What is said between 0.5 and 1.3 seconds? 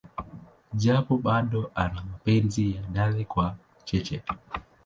Japo